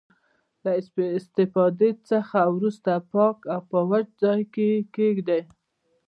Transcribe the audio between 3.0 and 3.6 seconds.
پاک